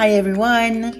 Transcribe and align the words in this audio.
Hi 0.00 0.14
everyone. 0.14 0.92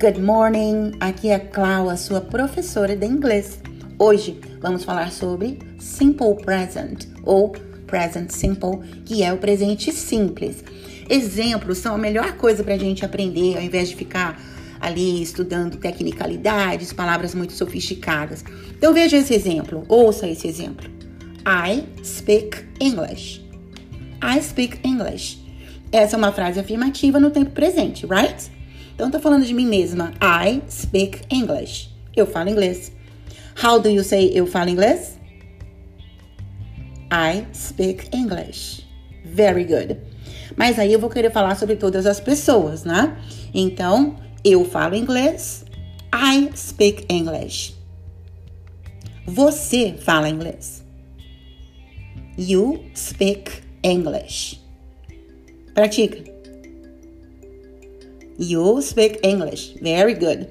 Good 0.00 0.20
morning. 0.20 0.96
Aqui 0.98 1.28
é 1.28 1.36
a 1.36 1.38
Clau, 1.38 1.88
a 1.88 1.96
sua 1.96 2.20
professora 2.20 2.96
de 2.96 3.06
inglês. 3.06 3.60
Hoje 3.96 4.40
vamos 4.60 4.82
falar 4.82 5.12
sobre 5.12 5.60
simple 5.78 6.34
present 6.34 7.04
ou 7.22 7.52
present 7.86 8.32
simple, 8.32 8.80
que 9.04 9.22
é 9.22 9.32
o 9.32 9.38
presente 9.38 9.92
simples. 9.92 10.64
Exemplos 11.08 11.78
são 11.78 11.94
a 11.94 11.98
melhor 11.98 12.32
coisa 12.32 12.64
para 12.64 12.74
a 12.74 12.78
gente 12.78 13.04
aprender, 13.04 13.56
ao 13.56 13.62
invés 13.62 13.88
de 13.88 13.94
ficar 13.94 14.36
ali 14.80 15.22
estudando 15.22 15.76
tecnicalidades, 15.76 16.92
palavras 16.92 17.36
muito 17.36 17.52
sofisticadas. 17.52 18.44
Então 18.76 18.92
veja 18.92 19.16
esse 19.16 19.32
exemplo, 19.32 19.84
ouça 19.86 20.26
esse 20.26 20.48
exemplo. 20.48 20.90
I 21.46 21.84
speak 22.02 22.64
English. 22.80 23.46
I 24.20 24.42
speak 24.42 24.80
English. 24.82 25.45
Essa 25.96 26.14
é 26.14 26.18
uma 26.18 26.30
frase 26.30 26.60
afirmativa 26.60 27.18
no 27.18 27.30
tempo 27.30 27.52
presente, 27.52 28.04
right? 28.04 28.50
Então 28.94 29.10
tô 29.10 29.18
falando 29.18 29.46
de 29.46 29.54
mim 29.54 29.64
mesma. 29.64 30.12
I 30.22 30.60
speak 30.68 31.22
English. 31.30 31.88
Eu 32.14 32.26
falo 32.26 32.50
inglês. 32.50 32.92
How 33.64 33.80
do 33.80 33.88
you 33.88 34.04
say 34.04 34.30
eu 34.34 34.46
falo 34.46 34.68
inglês? 34.68 35.18
I 37.10 37.46
speak 37.54 38.14
English. 38.14 38.86
Very 39.24 39.64
good. 39.64 39.98
Mas 40.54 40.78
aí 40.78 40.92
eu 40.92 41.00
vou 41.00 41.08
querer 41.08 41.32
falar 41.32 41.54
sobre 41.54 41.76
todas 41.76 42.04
as 42.04 42.20
pessoas, 42.20 42.84
né? 42.84 43.16
Então, 43.54 44.16
eu 44.44 44.66
falo 44.66 44.94
inglês. 44.94 45.64
I 46.14 46.50
speak 46.54 47.06
English. 47.08 47.74
Você 49.26 49.94
fala 49.98 50.28
inglês. 50.28 50.84
You 52.36 52.84
speak 52.94 53.62
English. 53.82 54.65
Pratica. 55.76 56.24
You 58.38 58.80
speak 58.80 59.20
English. 59.22 59.74
Very 59.82 60.14
good. 60.14 60.48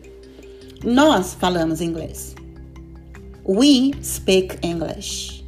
Nós 0.84 1.34
falamos 1.34 1.82
inglês. 1.82 2.36
We 3.44 3.94
speak 4.04 4.60
English. 4.62 5.44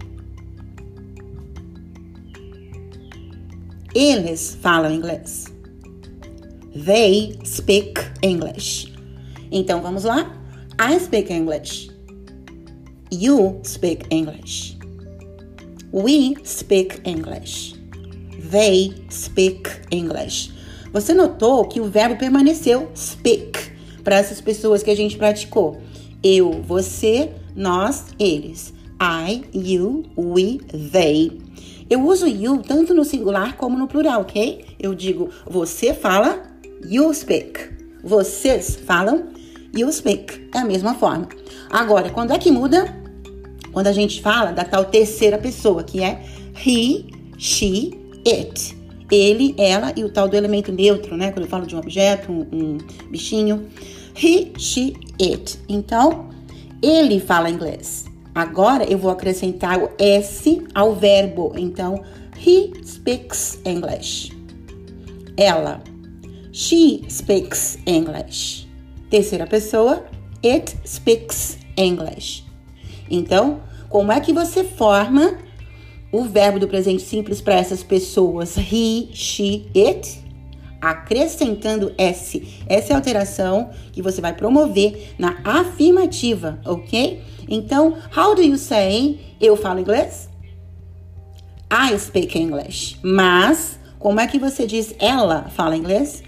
Eles 3.94 4.55
falam 4.55 4.92
inglês. 4.92 5.45
They 6.75 7.38
speak 7.44 8.00
English. 8.23 8.92
Então 9.52 9.81
vamos 9.83 10.05
lá? 10.05 10.25
I 10.80 10.98
speak 10.98 11.31
English. 11.31 11.92
You 13.11 13.61
speak 13.64 14.08
English. 14.09 14.75
We 15.92 16.36
speak 16.44 17.00
English. 17.05 17.77
They 18.52 18.94
speak 19.09 19.70
English. 19.92 20.52
Você 20.94 21.14
notou 21.14 21.66
que 21.66 21.80
o 21.80 21.86
verbo 21.86 22.16
permaneceu 22.16 22.89
speak 22.95 23.72
para 24.04 24.16
essas 24.16 24.39
pessoas 24.39 24.81
que 24.81 24.89
a 24.89 24.95
gente 24.95 25.17
praticou. 25.17 25.81
Eu, 26.23 26.64
você, 26.64 27.31
nós, 27.56 28.06
eles. 28.20 28.73
I, 29.02 29.44
you, 29.54 30.06
we, 30.17 30.59
they. 30.92 31.42
Eu 31.89 32.06
uso 32.06 32.28
you 32.28 32.59
tanto 32.59 32.94
no 32.94 33.06
singular 33.06 33.56
como 33.56 33.78
no 33.78 33.88
plural, 33.88 34.22
ok? 34.22 34.66
Eu 34.80 34.94
digo 34.94 35.30
você 35.45 35.94
fala, 35.94 36.44
you 36.86 37.14
speak. 37.14 37.59
Vocês 38.04 38.76
falam, 38.76 39.28
you 39.76 39.92
speak. 39.92 40.50
É 40.54 40.59
a 40.59 40.66
mesma 40.66 40.95
forma. 40.95 41.28
Agora, 41.70 42.09
quando 42.09 42.32
é 42.32 42.39
que 42.39 42.52
muda? 42.52 42.95
Quando 43.72 43.88
a 43.88 43.92
gente 43.92 44.22
fala 44.22 44.52
da 44.52 44.64
tal 44.64 44.86
terceira 44.86 45.38
pessoa, 45.38 45.84
que 45.84 46.02
é 46.02 46.23
he, 46.66 47.06
she, 47.38 47.97
it. 48.30 48.78
Ele, 49.09 49.56
ela 49.58 49.94
e 49.95 50.03
o 50.03 50.09
tal 50.09 50.28
do 50.28 50.36
elemento 50.36 50.72
neutro, 50.72 51.16
né? 51.16 51.31
Quando 51.31 51.45
eu 51.45 51.50
falo 51.50 51.66
de 51.66 51.75
um 51.75 51.80
objeto, 51.80 52.31
um, 52.31 52.45
um 52.52 52.78
bichinho. 53.09 53.67
He, 54.16 54.52
she, 54.58 54.95
it. 55.21 55.58
Então, 55.70 56.30
ele 56.82 57.20
fala 57.20 57.49
inglês. 57.49 58.05
Agora 58.36 58.83
eu 58.83 58.98
vou 58.98 59.10
acrescentar 59.10 59.82
o 59.82 59.89
S 59.98 60.61
ao 60.76 60.93
verbo. 60.93 61.54
Então, 61.55 62.04
he 62.38 62.71
speaks 62.83 63.60
English. 63.65 64.32
Ela. 65.38 65.82
She 66.52 67.04
speaks 67.09 67.80
English. 67.86 68.67
Terceira 69.09 69.48
pessoa, 69.48 70.05
it 70.44 70.76
speaks 70.86 71.58
English. 71.77 72.44
Então, 73.09 73.61
como 73.89 74.11
é 74.11 74.20
que 74.20 74.33
você 74.33 74.64
forma 74.64 75.38
o 76.12 76.23
verbo 76.23 76.60
do 76.60 76.68
presente 76.68 77.04
simples 77.04 77.42
para 77.42 77.56
essas 77.56 77.84
pessoas? 77.84 78.58
He, 78.58 79.10
she, 79.14 79.68
it 79.76 80.28
acrescentando 80.82 81.94
S. 81.98 82.64
Essa 82.68 82.92
é 82.92 82.94
a 82.94 82.98
alteração 82.98 83.70
que 83.92 84.02
você 84.02 84.22
vai 84.22 84.34
promover 84.34 85.14
na 85.18 85.38
afirmativa, 85.44 86.60
ok? 86.66 87.22
Então, 87.50 87.98
how 88.16 88.36
do 88.36 88.42
you 88.42 88.58
say 88.58 89.20
eu 89.40 89.56
falo 89.56 89.80
inglês? 89.80 90.30
I 91.72 91.98
speak 91.98 92.38
English. 92.38 92.98
Mas, 93.02 93.80
como 94.00 94.20
é 94.20 94.28
que 94.28 94.39
você 94.39 94.66
diz 94.66 94.95
ela 95.00 95.50
fala 95.50 95.76
inglês? 95.76 96.24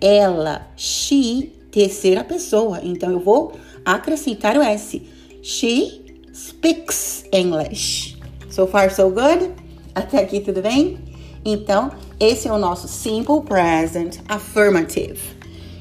Ela, 0.00 0.66
she, 0.76 1.52
terceira 1.70 2.24
pessoa. 2.24 2.80
Então, 2.82 3.10
eu 3.10 3.20
vou 3.20 3.52
acrescentar 3.84 4.56
o 4.56 4.62
S. 4.62 5.02
She 5.42 6.22
speaks 6.32 7.24
English. 7.32 8.17
So 8.58 8.66
far, 8.66 8.90
so 8.90 9.08
good? 9.08 9.52
Até 9.94 10.18
aqui, 10.18 10.40
tudo 10.40 10.60
bem? 10.60 10.98
Então, 11.44 11.92
esse 12.18 12.48
é 12.48 12.52
o 12.52 12.58
nosso 12.58 12.88
simple 12.88 13.40
present 13.42 14.16
affirmative. 14.28 15.20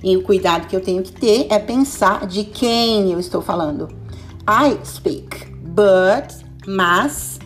E 0.04 0.16
o 0.16 0.22
cuidado 0.22 0.68
que 0.68 0.76
eu 0.76 0.80
tenho 0.80 1.02
que 1.02 1.12
ter 1.12 1.48
é 1.50 1.58
pensar 1.58 2.28
de 2.28 2.44
quem 2.44 3.12
eu 3.12 3.20
estou 3.20 3.42
falando. 3.42 3.88
I 4.48 4.78
speak, 4.86 5.48
but, 5.64 6.32
mas, 6.68 7.40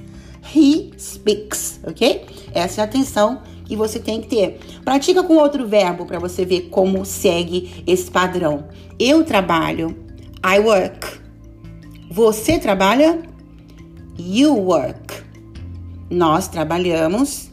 he 0.54 0.92
speaks, 1.00 1.80
ok? 1.88 2.26
Essa 2.54 2.82
é 2.82 2.84
a 2.84 2.86
atenção 2.86 3.42
que 3.64 3.78
você 3.78 4.00
tem 4.00 4.20
que 4.20 4.28
ter. 4.28 4.60
Pratica 4.84 5.24
com 5.24 5.38
outro 5.38 5.66
verbo 5.66 6.06
para 6.06 6.20
você 6.20 6.44
ver 6.44 6.64
como 6.64 7.06
segue 7.06 7.86
esse 7.88 8.12
padrão. 8.12 8.68
Eu 9.00 9.24
trabalho, 9.24 9.96
I 10.46 10.60
work. 10.60 11.08
Você 12.12 12.60
trabalha, 12.60 13.22
you 14.20 14.58
work. 14.58 15.01
Nós 16.12 16.50
trabalhamos, 16.50 17.50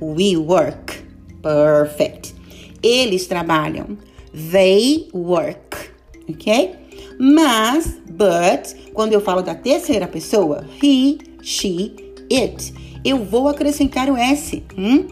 we 0.00 0.38
work. 0.38 1.04
Perfect. 1.42 2.34
Eles 2.82 3.26
trabalham, 3.26 3.98
they 4.32 5.08
work, 5.12 5.90
ok? 6.28 6.74
Mas, 7.18 7.98
but, 8.08 8.74
quando 8.94 9.12
eu 9.12 9.20
falo 9.20 9.42
da 9.42 9.54
terceira 9.54 10.08
pessoa, 10.08 10.64
he, 10.82 11.18
she, 11.42 11.94
it, 12.32 12.72
eu 13.04 13.22
vou 13.22 13.48
acrescentar 13.48 14.08
o 14.08 14.16
S. 14.16 14.64
Hum? 14.76 15.06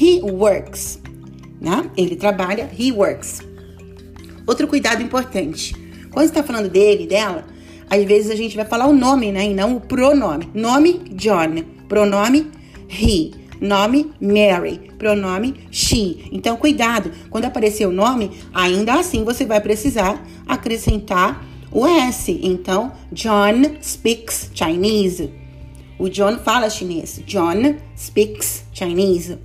He 0.00 0.20
works. 0.20 1.00
Né? 1.60 1.88
Ele 1.96 2.16
trabalha, 2.16 2.68
he 2.76 2.90
works. 2.90 3.40
Outro 4.44 4.66
cuidado 4.66 5.02
importante. 5.02 5.74
Quando 6.10 6.26
está 6.26 6.42
falando 6.42 6.68
dele, 6.68 7.06
dela, 7.06 7.44
às 7.90 8.04
vezes 8.04 8.30
a 8.30 8.36
gente 8.36 8.56
vai 8.56 8.64
falar 8.64 8.86
o 8.86 8.92
nome, 8.92 9.32
né? 9.32 9.46
E 9.46 9.54
não 9.54 9.76
o 9.76 9.80
pronome. 9.80 10.48
Nome, 10.54 11.00
John. 11.12 11.62
Pronome, 11.88 12.50
he. 12.88 13.32
Nome, 13.60 14.12
Mary. 14.20 14.92
Pronome, 14.98 15.54
she. 15.70 16.28
Então, 16.30 16.56
cuidado. 16.56 17.10
Quando 17.30 17.46
aparecer 17.46 17.86
o 17.86 17.92
nome, 17.92 18.30
ainda 18.52 18.94
assim 18.94 19.24
você 19.24 19.44
vai 19.44 19.60
precisar 19.60 20.24
acrescentar 20.46 21.44
o 21.70 21.86
S. 21.86 22.38
Então, 22.42 22.92
John 23.12 23.76
speaks 23.82 24.50
Chinese. 24.54 25.30
O 25.98 26.08
John 26.08 26.38
fala 26.38 26.70
chinês. 26.70 27.20
John 27.26 27.74
speaks 27.96 28.64
Chinese. 28.72 29.38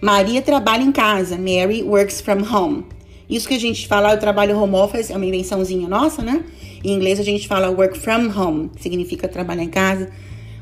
Maria 0.00 0.42
trabalha 0.42 0.82
em 0.82 0.92
casa. 0.92 1.36
Mary 1.38 1.82
works 1.82 2.20
from 2.20 2.42
home. 2.42 2.84
Isso 3.28 3.46
que 3.46 3.54
a 3.54 3.60
gente 3.60 3.86
fala, 3.86 4.12
eu 4.12 4.18
trabalho 4.18 4.58
home 4.58 4.74
office, 4.74 5.10
é 5.10 5.16
uma 5.16 5.26
invençãozinha 5.26 5.86
nossa, 5.86 6.22
né? 6.22 6.42
Em 6.84 6.92
inglês 6.92 7.18
a 7.18 7.22
gente 7.22 7.48
fala 7.48 7.70
work 7.70 7.98
from 7.98 8.30
home, 8.36 8.70
significa 8.78 9.28
trabalhar 9.28 9.62
em 9.62 9.68
casa 9.68 10.10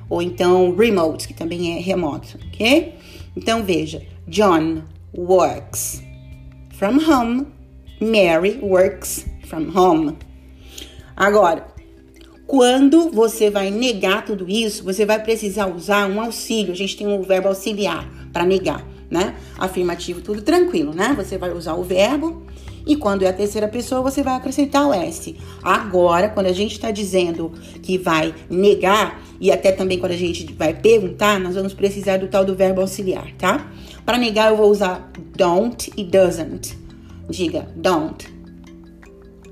ou 0.09 0.23
então 0.23 0.75
remote, 0.75 1.27
que 1.27 1.35
também 1.35 1.77
é 1.77 1.81
remoto, 1.81 2.39
ok? 2.49 2.95
Então 3.37 3.65
veja, 3.65 4.03
John 4.27 4.83
works 5.15 6.03
from 6.71 6.99
home, 6.99 7.47
Mary 8.01 8.59
works 8.63 9.27
from 9.47 9.71
home. 9.75 10.17
Agora, 11.17 11.67
quando 12.47 13.11
você 13.11 13.51
vai 13.51 13.71
negar 13.71 14.25
tudo 14.25 14.49
isso, 14.49 14.85
você 14.85 15.05
vai 15.05 15.21
precisar 15.23 15.67
usar 15.67 16.09
um 16.09 16.21
auxílio. 16.21 16.73
A 16.73 16.77
gente 16.77 16.97
tem 16.97 17.07
um 17.07 17.23
verbo 17.23 17.49
auxiliar 17.49 18.09
para 18.33 18.45
negar, 18.45 18.87
né? 19.11 19.35
Afirmativo, 19.59 20.21
tudo 20.21 20.43
tranquilo, 20.43 20.95
né? 20.95 21.15
Você 21.17 21.37
vai 21.39 21.53
usar 21.53 21.75
o 21.75 21.83
verbo 21.83 22.47
E 22.87 22.95
quando 22.95 23.23
é 23.23 23.29
a 23.29 23.33
terceira 23.33 23.67
pessoa, 23.67 24.01
você 24.01 24.23
vai 24.23 24.35
acrescentar 24.37 24.87
o 24.87 24.95
S. 24.95 25.35
Agora, 25.61 26.29
quando 26.29 26.47
a 26.47 26.53
gente 26.53 26.73
está 26.73 26.93
dizendo 26.93 27.53
que 27.83 27.99
vai 27.99 28.33
negar, 28.49 29.21
e 29.41 29.51
até 29.51 29.73
também 29.73 29.99
quando 29.99 30.13
a 30.13 30.17
gente 30.17 30.53
vai 30.55 30.73
perguntar, 30.73 31.41
nós 31.41 31.57
vamos 31.57 31.75
precisar 31.75 32.19
do 32.19 32.29
tal 32.29 32.45
do 32.45 32.55
verbo 32.55 32.81
auxiliar, 32.81 33.33
tá? 33.37 33.69
Para 34.05 34.19
negar, 34.19 34.51
eu 34.51 34.57
vou 34.57 34.71
usar 34.71 35.11
don't 35.35 35.93
e 35.97 36.05
doesn't. 36.05 36.79
Diga 37.29 37.67
don't. 37.75 38.33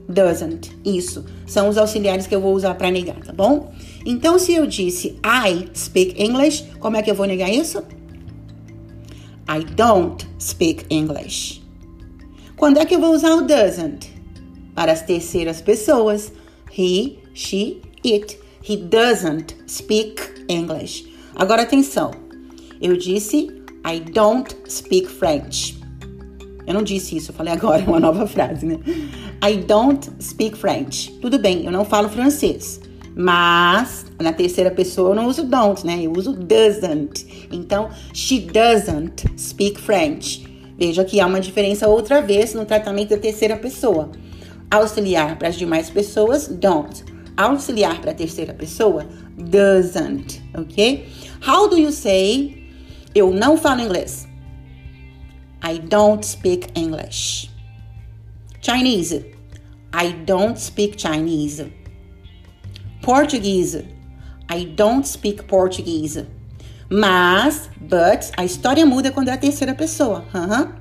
Doesn't. 0.09 0.71
Isso. 0.85 1.25
São 1.45 1.69
os 1.69 1.77
auxiliares 1.77 2.29
que 2.29 2.35
eu 2.35 2.41
vou 2.41 2.55
usar 2.55 2.75
para 2.77 2.89
negar, 2.89 3.17
tá 3.17 3.33
bom? 3.33 3.73
Então, 4.07 4.39
se 4.39 4.55
eu 4.55 4.65
disse 4.65 5.19
I 5.25 5.69
speak 5.75 6.23
English, 6.23 6.67
como 6.79 6.97
é 6.97 7.03
que 7.03 7.11
eu 7.11 7.17
vou 7.17 7.27
negar 7.27 7.51
isso? 7.51 7.83
I 9.49 9.65
don't 9.75 10.25
speak 10.39 10.87
English. 10.89 11.64
Quando 12.57 12.79
é 12.79 12.85
que 12.85 12.95
eu 12.95 13.01
vou 13.01 13.13
usar 13.13 13.35
o 13.35 13.43
doesn't? 13.43 14.11
Para 14.75 14.93
as 14.93 15.03
terceiras 15.03 15.61
pessoas. 15.61 16.33
He, 16.77 17.19
she, 17.35 17.83
it. 18.05 18.39
He 18.69 18.77
doesn't 18.77 19.57
speak 19.67 20.23
English. 20.49 21.13
Agora 21.35 21.63
atenção. 21.63 22.13
Eu 22.81 22.97
disse 22.97 23.49
I 23.87 24.01
don't 24.01 24.57
speak 24.69 25.09
French. 25.09 25.79
Eu 26.67 26.73
não 26.73 26.83
disse 26.83 27.17
isso, 27.17 27.31
eu 27.31 27.35
falei 27.35 27.53
agora 27.53 27.85
uma 27.85 28.01
nova 28.01 28.27
frase, 28.27 28.65
né? 28.65 28.79
I 29.47 29.59
don't 29.59 30.11
speak 30.21 30.57
French. 30.57 31.11
Tudo 31.21 31.39
bem, 31.39 31.67
eu 31.67 31.73
não 31.73 31.85
falo 31.85 32.09
francês. 32.09 32.81
Mas 33.15 34.07
na 34.19 34.33
terceira 34.33 34.71
pessoa 34.71 35.11
eu 35.11 35.15
não 35.15 35.27
uso 35.27 35.45
don't, 35.45 35.85
né? 35.87 36.01
Eu 36.03 36.13
uso 36.13 36.33
doesn't. 36.33 37.49
Então, 37.53 37.91
she 38.13 38.41
doesn't 38.41 39.25
speak 39.39 39.81
French. 39.81 40.54
Veja 40.77 41.05
que 41.05 41.21
há 41.21 41.27
uma 41.27 41.41
diferença 41.41 41.89
outra 41.89 42.21
vez 42.21 42.55
no 42.55 42.65
tratamento 42.65 43.11
da 43.11 43.19
terceira 43.19 43.57
pessoa. 43.57 44.11
Auxiliar 44.71 45.39
para 45.39 45.49
as 45.49 45.57
demais 45.57 45.89
pessoas, 45.89 46.49
don't. 46.49 47.05
Auxiliar 47.37 48.01
para 48.01 48.11
a 48.11 48.15
terceira 48.15 48.53
pessoa, 48.55 49.07
doesn't, 49.37 50.43
ok? 50.57 51.07
How 51.47 51.69
do 51.69 51.77
you 51.77 51.93
say 51.93 52.65
eu 53.15 53.33
não 53.33 53.57
falo 53.57 53.81
inglês? 53.81 54.27
I 55.63 55.79
don't 55.79 56.25
speak 56.25 56.69
English. 56.75 57.51
Chinese. 58.61 59.25
I 59.93 60.13
don't 60.25 60.59
speak 60.61 60.97
Chinese. 60.97 61.65
Português. 63.01 63.85
I 64.49 64.65
don't 64.65 65.07
speak 65.07 65.45
Portuguese. 65.45 66.27
Mas, 66.91 67.69
but, 67.81 68.31
a 68.37 68.45
história 68.45 68.85
muda 68.85 69.11
quando 69.11 69.29
é 69.29 69.33
a 69.33 69.39
terceira 69.39 69.75
pessoa. 69.75 70.25
Uhum. 70.35 70.73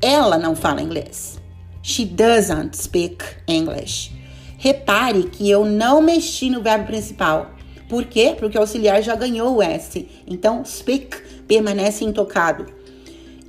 Ela 0.00 0.38
não 0.38 0.54
fala 0.56 0.82
inglês. 0.82 1.40
She 1.82 2.04
doesn't 2.04 2.76
speak 2.76 3.24
English. 3.46 4.10
Repare 4.58 5.24
que 5.24 5.50
eu 5.50 5.64
não 5.64 6.00
mexi 6.00 6.48
no 6.48 6.62
verbo 6.62 6.86
principal. 6.86 7.50
Por 7.88 8.06
quê? 8.06 8.34
Porque 8.38 8.56
o 8.56 8.60
auxiliar 8.62 9.02
já 9.02 9.14
ganhou 9.14 9.56
o 9.56 9.62
S. 9.62 10.08
Então, 10.26 10.64
speak 10.64 11.16
permanece 11.46 12.04
intocado. 12.04 12.66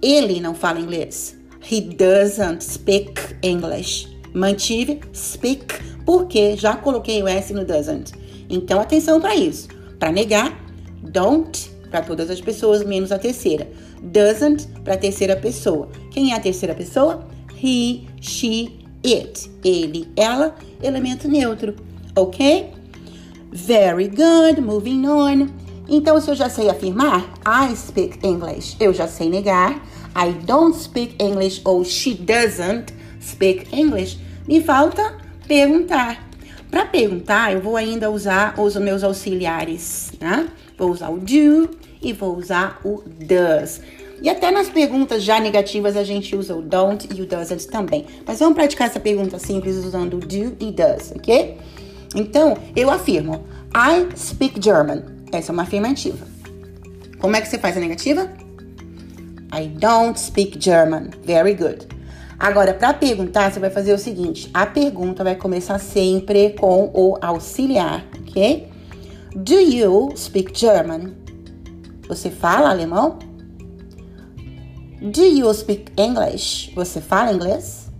Ele 0.01 0.41
não 0.41 0.53
fala 0.53 0.79
inglês. 0.79 1.37
He 1.71 1.81
doesn't 1.81 2.63
speak 2.63 3.13
English. 3.41 4.07
Mantive 4.33 4.99
speak 5.13 5.73
porque 6.05 6.57
já 6.57 6.75
coloquei 6.75 7.23
o 7.23 7.27
S 7.27 7.53
no 7.53 7.65
doesn't. 7.65 8.13
Então, 8.49 8.79
atenção 8.79 9.19
para 9.21 9.35
isso. 9.35 9.69
Para 9.97 10.11
negar, 10.11 10.53
don't 11.01 11.71
para 11.95 12.03
todas 12.03 12.29
as 12.29 12.41
pessoas, 12.41 12.83
menos 12.83 13.09
a 13.13 13.17
terceira. 13.17 13.69
Doesn't 14.01 14.67
para 14.83 14.95
a 14.95 14.97
terceira 14.97 15.37
pessoa. 15.37 15.87
Quem 16.11 16.33
é 16.33 16.35
a 16.35 16.39
terceira 16.41 16.75
pessoa? 16.75 17.25
He, 17.63 18.05
she, 18.19 18.79
it. 19.05 19.49
Ele, 19.63 20.09
ela, 20.17 20.55
elemento 20.83 21.29
neutro. 21.29 21.73
Ok? 22.13 22.69
Very 23.49 24.09
good. 24.09 24.59
Moving 24.59 25.07
on. 25.07 25.47
Então, 25.87 26.19
se 26.19 26.29
eu 26.29 26.35
já 26.35 26.49
sei 26.49 26.69
afirmar, 26.69 27.33
I 27.47 27.73
speak 27.73 28.19
English, 28.27 28.75
eu 28.77 28.93
já 28.93 29.07
sei 29.07 29.29
negar. 29.29 29.81
I 30.17 30.33
don't 30.45 30.77
speak 30.77 31.15
English 31.23 31.61
ou 31.63 31.85
she 31.85 32.13
doesn't 32.13 32.93
speak 33.21 33.73
English. 33.73 34.19
Me 34.45 34.59
falta 34.61 35.15
perguntar. 35.47 36.27
Para 36.69 36.85
perguntar, 36.87 37.53
eu 37.53 37.61
vou 37.61 37.77
ainda 37.77 38.11
usar 38.11 38.59
os 38.59 38.75
meus 38.75 39.01
auxiliares, 39.01 40.11
né? 40.19 40.49
Vou 40.77 40.91
usar 40.91 41.09
o 41.09 41.19
do 41.19 41.84
e 42.05 42.13
vou 42.13 42.37
usar 42.37 42.79
o 42.85 43.03
does. 43.05 43.81
E 44.21 44.29
até 44.29 44.49
nas 44.49 44.69
perguntas 44.69 45.23
já 45.23 45.39
negativas 45.39 45.97
a 45.97 46.03
gente 46.03 46.35
usa 46.35 46.55
o 46.55 46.61
don't 46.61 47.09
e 47.13 47.21
o 47.21 47.25
doesn't 47.25 47.67
também. 47.67 48.05
Mas 48.25 48.39
vamos 48.39 48.55
praticar 48.55 48.87
essa 48.87 48.99
pergunta 48.99 49.37
simples 49.39 49.75
usando 49.83 50.15
o 50.15 50.19
do 50.19 50.55
e 50.59 50.71
does, 50.71 51.11
ok? 51.15 51.57
Então, 52.15 52.57
eu 52.75 52.89
afirmo: 52.89 53.43
I 53.75 54.07
speak 54.17 54.61
German. 54.63 55.03
Essa 55.31 55.51
é 55.51 55.53
uma 55.53 55.63
afirmativa. 55.63 56.25
Como 57.19 57.35
é 57.35 57.41
que 57.41 57.47
você 57.47 57.57
faz 57.57 57.75
a 57.75 57.79
negativa? 57.79 58.31
I 59.53 59.67
don't 59.67 60.19
speak 60.19 60.57
German. 60.59 61.09
Very 61.23 61.55
good. 61.55 61.87
Agora, 62.39 62.73
para 62.73 62.93
perguntar, 62.93 63.51
você 63.51 63.59
vai 63.59 63.69
fazer 63.69 63.93
o 63.93 63.97
seguinte: 63.97 64.49
a 64.53 64.65
pergunta 64.65 65.23
vai 65.23 65.35
começar 65.35 65.79
sempre 65.79 66.51
com 66.51 66.89
o 66.93 67.17
auxiliar, 67.21 68.05
ok? 68.27 68.69
Do 69.35 69.55
you 69.55 70.13
speak 70.15 70.57
German? 70.57 71.24
Você 72.07 72.29
fala 72.29 72.69
alemão? 72.69 73.17
Do 75.01 75.21
you 75.21 75.53
speak 75.53 75.91
English? 75.97 76.71
Você 76.75 77.01
fala 77.01 77.31
inglês? 77.31 77.91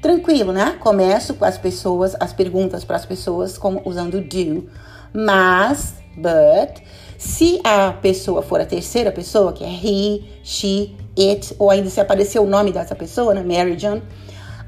Tranquilo, 0.00 0.52
né? 0.52 0.76
Começo 0.78 1.34
com 1.34 1.44
as 1.44 1.58
pessoas, 1.58 2.14
as 2.20 2.32
perguntas 2.32 2.84
para 2.84 2.96
as 2.96 3.04
pessoas 3.04 3.58
como 3.58 3.82
usando 3.84 4.20
do. 4.20 4.68
Mas, 5.12 5.94
but, 6.16 6.82
se 7.18 7.60
a 7.64 7.92
pessoa 7.92 8.42
for 8.42 8.60
a 8.60 8.66
terceira 8.66 9.10
pessoa, 9.10 9.52
que 9.52 9.64
é 9.64 9.68
he, 9.68 10.22
she, 10.44 10.94
it, 11.18 11.54
ou 11.58 11.70
ainda 11.70 11.90
se 11.90 12.00
aparecer 12.00 12.38
o 12.38 12.46
nome 12.46 12.72
dessa 12.72 12.94
pessoa, 12.94 13.34
né, 13.34 13.42
Mary 13.42 13.74
John, 13.74 14.00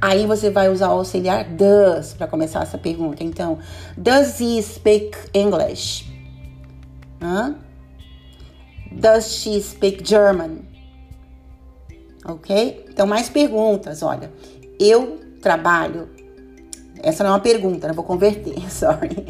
aí 0.01 0.27
você 0.27 0.51
vai 0.51 0.69
usar 0.69 0.89
o 0.89 0.99
auxiliar 0.99 1.45
does 1.45 2.13
para 2.15 2.27
começar 2.27 2.63
essa 2.63 2.77
pergunta. 2.77 3.23
Então, 3.23 3.59
does 3.97 4.41
he 4.41 4.61
speak 4.61 5.17
English? 5.33 6.11
Hã? 7.23 7.55
Does 8.93 9.33
she 9.33 9.61
speak 9.61 10.05
German? 10.05 10.69
Ok? 12.25 12.87
Então, 12.89 13.07
mais 13.07 13.29
perguntas. 13.29 14.03
Olha, 14.03 14.31
eu 14.79 15.21
trabalho. 15.41 16.09
Essa 17.03 17.25
não 17.25 17.31
é 17.31 17.35
uma 17.35 17.41
pergunta, 17.41 17.89
não 17.89 17.95
vou 17.95 18.05
converter, 18.05 18.59
sorry. 18.71 19.25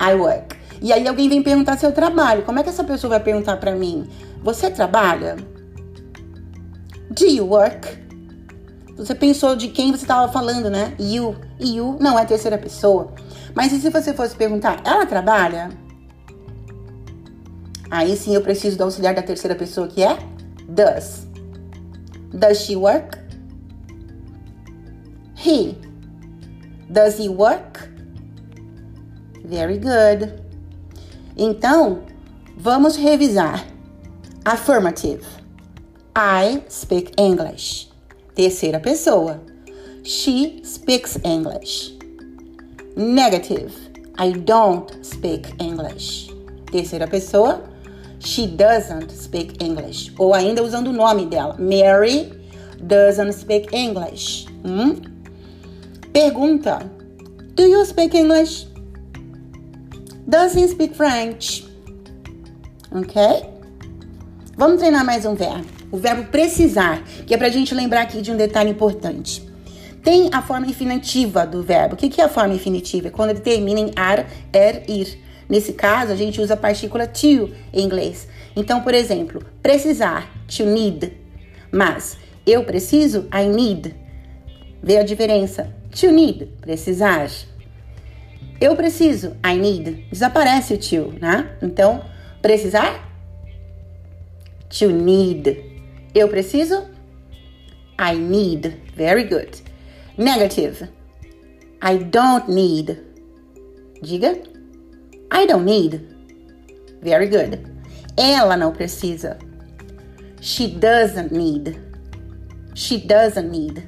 I 0.00 0.14
work. 0.14 0.56
E 0.82 0.92
aí 0.92 1.06
alguém 1.08 1.28
vem 1.28 1.42
perguntar 1.42 1.78
se 1.78 1.86
eu 1.86 1.92
trabalho. 1.92 2.42
Como 2.42 2.58
é 2.58 2.62
que 2.62 2.68
essa 2.68 2.84
pessoa 2.84 3.10
vai 3.10 3.20
perguntar 3.20 3.56
para 3.56 3.74
mim? 3.74 4.08
Você 4.42 4.70
trabalha? 4.70 5.36
Do 7.10 7.24
you 7.24 7.46
work? 7.46 8.04
Você 8.96 9.14
pensou 9.14 9.56
de 9.56 9.68
quem 9.68 9.90
você 9.90 10.04
estava 10.04 10.30
falando, 10.30 10.68
né? 10.68 10.94
You. 10.98 11.36
You 11.58 11.96
não 12.00 12.18
é 12.18 12.24
terceira 12.24 12.58
pessoa. 12.58 13.12
Mas 13.54 13.72
e 13.72 13.80
se 13.80 13.88
você 13.88 14.12
fosse 14.12 14.36
perguntar, 14.36 14.82
ela 14.84 15.06
trabalha? 15.06 15.70
Aí 17.94 18.16
sim 18.16 18.34
eu 18.34 18.42
preciso 18.42 18.76
do 18.76 18.82
auxiliar 18.82 19.14
da 19.14 19.22
terceira 19.22 19.54
pessoa 19.54 19.86
que 19.86 20.02
é 20.02 20.18
does. 20.68 21.28
Does 22.32 22.58
she 22.58 22.74
work? 22.74 23.16
He. 25.36 25.76
Does 26.90 27.20
he 27.20 27.28
work? 27.28 27.88
Very 29.44 29.78
good. 29.78 30.42
Então, 31.36 32.00
vamos 32.56 32.96
revisar. 32.96 33.64
Affirmative. 34.44 35.24
I 36.16 36.64
speak 36.68 37.12
English. 37.16 37.92
Terceira 38.34 38.80
pessoa. 38.80 39.40
She 40.02 40.62
speaks 40.64 41.16
English. 41.22 41.96
Negative. 42.96 43.72
I 44.18 44.32
don't 44.32 44.90
speak 45.04 45.54
English. 45.60 46.28
Terceira 46.72 47.06
pessoa. 47.06 47.72
She 48.24 48.46
doesn't 48.46 49.10
speak 49.10 49.62
English. 49.62 50.12
Ou 50.18 50.32
ainda 50.32 50.62
usando 50.62 50.88
o 50.88 50.92
nome 50.92 51.26
dela. 51.26 51.56
Mary 51.58 52.32
doesn't 52.80 53.34
speak 53.34 53.68
English. 53.72 54.46
Hum? 54.64 55.00
Pergunta: 56.12 56.90
Do 57.54 57.62
you 57.62 57.84
speak 57.84 58.16
English? 58.16 58.66
Does 60.26 60.54
he 60.54 60.66
speak 60.66 60.94
French? 60.94 61.68
Ok? 62.90 63.14
Vamos 64.56 64.78
treinar 64.78 65.04
mais 65.04 65.26
um 65.26 65.34
verbo. 65.34 65.66
O 65.90 65.98
verbo 65.98 66.30
precisar, 66.30 67.02
que 67.26 67.34
é 67.34 67.36
pra 67.36 67.50
gente 67.50 67.74
lembrar 67.74 68.02
aqui 68.02 68.22
de 68.22 68.32
um 68.32 68.36
detalhe 68.36 68.70
importante. 68.70 69.46
Tem 70.02 70.30
a 70.32 70.40
forma 70.40 70.66
infinitiva 70.66 71.46
do 71.46 71.62
verbo. 71.62 71.94
O 71.94 71.96
que 71.96 72.20
é 72.20 72.24
a 72.24 72.28
forma 72.28 72.54
infinitiva? 72.54 73.08
É 73.08 73.10
quando 73.10 73.30
ele 73.30 73.40
termina 73.40 73.80
em 73.80 73.90
ar, 73.96 74.26
er, 74.52 74.88
ir. 74.88 75.23
Nesse 75.48 75.72
caso, 75.72 76.12
a 76.12 76.16
gente 76.16 76.40
usa 76.40 76.54
a 76.54 76.56
partícula 76.56 77.06
to 77.06 77.50
em 77.72 77.82
inglês. 77.82 78.28
Então, 78.56 78.82
por 78.82 78.94
exemplo, 78.94 79.44
precisar, 79.62 80.30
to 80.46 80.64
need. 80.64 81.12
Mas 81.70 82.16
eu 82.46 82.64
preciso, 82.64 83.28
I 83.32 83.46
need. 83.46 83.94
Vê 84.82 84.98
a 84.98 85.02
diferença. 85.02 85.72
To 86.00 86.10
need, 86.10 86.46
precisar. 86.60 87.30
Eu 88.60 88.76
preciso, 88.76 89.36
I 89.44 89.56
need. 89.56 90.06
Desaparece 90.10 90.74
o 90.74 90.78
to, 90.78 91.18
né? 91.20 91.56
Então, 91.62 92.04
precisar, 92.40 93.10
to 94.68 94.90
need. 94.90 95.62
Eu 96.14 96.28
preciso, 96.28 96.84
I 97.98 98.14
need. 98.14 98.76
Very 98.94 99.24
good. 99.24 99.62
Negative. 100.16 100.88
I 101.82 101.98
don't 101.98 102.50
need. 102.50 102.98
Diga, 104.02 104.38
I 105.30 105.46
don't 105.46 105.64
need. 105.64 106.00
Very 107.02 107.28
good. 107.28 107.60
Ela 108.16 108.56
não 108.56 108.72
precisa. 108.72 109.38
She 110.40 110.68
doesn't 110.68 111.32
need. 111.32 111.78
She 112.74 112.98
doesn't 112.98 113.48
need. 113.48 113.82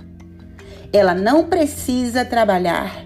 Ela 0.92 1.14
não 1.14 1.44
precisa 1.44 2.24
trabalhar. 2.24 3.04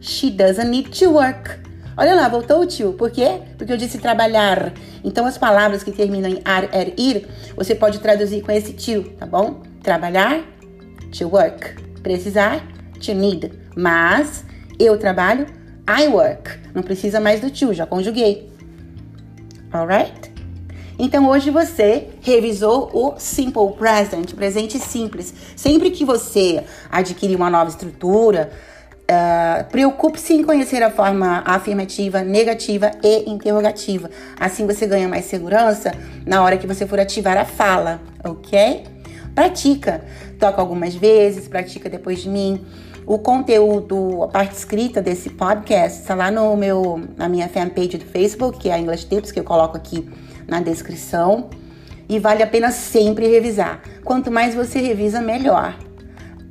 She 0.00 0.30
doesn't 0.30 0.70
need 0.70 0.90
to 0.98 1.10
work. 1.10 1.58
Olha 1.96 2.14
lá, 2.14 2.28
voltou 2.28 2.60
o 2.60 2.66
to. 2.66 2.92
Por 2.92 3.10
quê? 3.10 3.40
Porque 3.56 3.72
eu 3.72 3.76
disse 3.76 3.98
trabalhar. 3.98 4.72
Então, 5.02 5.24
as 5.24 5.38
palavras 5.38 5.82
que 5.82 5.90
terminam 5.90 6.30
em 6.30 6.40
ar, 6.44 6.64
er, 6.74 6.94
ir, 6.98 7.26
você 7.56 7.74
pode 7.74 8.00
traduzir 8.00 8.42
com 8.42 8.52
esse 8.52 8.72
to, 8.74 9.10
tá 9.12 9.24
bom? 9.24 9.62
Trabalhar, 9.82 10.44
to 11.16 11.28
work. 11.28 11.74
Precisar, 12.02 12.62
to 13.04 13.14
need. 13.14 13.50
Mas, 13.74 14.44
eu 14.78 14.98
trabalho, 14.98 15.46
I 15.88 16.08
work. 16.08 16.50
Não 16.74 16.82
precisa 16.82 17.20
mais 17.20 17.40
do 17.40 17.50
to, 17.50 17.72
já 17.72 17.86
conjuguei. 17.86 18.50
Alright? 19.72 20.32
Então 20.98 21.28
hoje 21.28 21.50
você 21.50 22.08
revisou 22.22 22.90
o 22.92 23.14
simple 23.18 23.72
present, 23.78 24.34
presente 24.34 24.78
simples. 24.78 25.32
Sempre 25.54 25.90
que 25.90 26.04
você 26.04 26.64
adquirir 26.90 27.36
uma 27.36 27.50
nova 27.50 27.68
estrutura, 27.68 28.50
uh, 29.02 29.64
preocupe-se 29.70 30.32
em 30.32 30.42
conhecer 30.42 30.82
a 30.82 30.90
forma 30.90 31.42
afirmativa, 31.44 32.22
negativa 32.22 32.90
e 33.02 33.30
interrogativa. 33.30 34.10
Assim 34.40 34.66
você 34.66 34.86
ganha 34.86 35.06
mais 35.06 35.26
segurança 35.26 35.92
na 36.24 36.42
hora 36.42 36.56
que 36.56 36.66
você 36.66 36.86
for 36.86 36.98
ativar 36.98 37.36
a 37.36 37.44
fala, 37.44 38.00
ok? 38.24 38.84
Pratica, 39.34 40.02
toca 40.38 40.62
algumas 40.62 40.94
vezes, 40.94 41.46
pratica 41.46 41.90
depois 41.90 42.22
de 42.22 42.30
mim. 42.30 42.64
O 43.06 43.20
conteúdo, 43.20 44.24
a 44.24 44.26
parte 44.26 44.56
escrita 44.56 45.00
desse 45.00 45.30
podcast 45.30 46.00
está 46.00 46.12
lá 46.16 46.28
no 46.28 46.56
meu, 46.56 47.00
na 47.16 47.28
minha 47.28 47.48
fanpage 47.48 47.98
do 47.98 48.04
Facebook, 48.04 48.58
que 48.58 48.68
é 48.68 48.72
a 48.72 48.78
English 48.80 49.06
Tips, 49.06 49.30
que 49.30 49.38
eu 49.38 49.44
coloco 49.44 49.76
aqui 49.76 50.10
na 50.48 50.60
descrição. 50.60 51.48
E 52.08 52.18
vale 52.18 52.42
a 52.42 52.48
pena 52.48 52.72
sempre 52.72 53.28
revisar. 53.28 53.80
Quanto 54.02 54.28
mais 54.28 54.56
você 54.56 54.80
revisa, 54.80 55.20
melhor. 55.20 55.78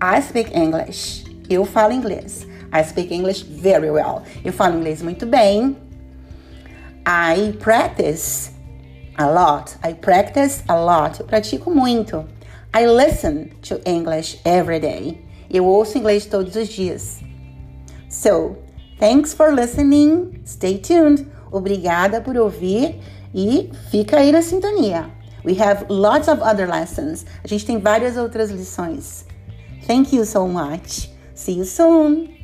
I 0.01 0.21
speak 0.21 0.57
English. 0.57 1.25
Eu 1.50 1.65
falo 1.65 1.91
inglês. 1.91 2.47
I 2.74 2.81
speak 2.85 3.13
English 3.13 3.43
very 3.43 3.89
well. 3.89 4.21
Eu 4.43 4.53
falo 4.53 4.77
inglês 4.77 5.01
muito 5.01 5.25
bem. 5.25 5.75
I 7.05 7.51
practice 7.59 8.51
a 9.17 9.27
lot. 9.27 9.75
I 9.85 9.93
practice 9.93 10.63
a 10.69 10.75
lot. 10.75 11.19
Eu 11.19 11.25
pratico 11.25 11.69
muito. 11.69 12.25
I 12.74 12.88
listen 12.88 13.50
to 13.67 13.81
English 13.85 14.39
every 14.45 14.79
day. 14.79 15.25
Eu 15.49 15.65
ouço 15.65 15.97
inglês 15.97 16.25
todos 16.25 16.55
os 16.55 16.67
dias. 16.67 17.19
So, 18.09 18.57
thanks 18.99 19.33
for 19.33 19.53
listening. 19.53 20.41
Stay 20.45 20.77
tuned. 20.77 21.27
Obrigada 21.51 22.21
por 22.21 22.37
ouvir 22.37 22.99
e 23.33 23.69
fica 23.89 24.17
aí 24.17 24.31
na 24.31 24.41
sintonia. 24.41 25.09
We 25.43 25.61
have 25.61 25.85
lots 25.89 26.27
of 26.27 26.41
other 26.41 26.67
lessons. 26.67 27.25
A 27.43 27.47
gente 27.47 27.65
tem 27.65 27.79
várias 27.79 28.17
outras 28.17 28.49
lições. 28.49 29.25
Thank 29.85 30.15
you 30.15 30.25
so 30.25 30.47
much. 30.47 31.11
See 31.35 31.59
you 31.59 31.65
soon. 31.65 32.35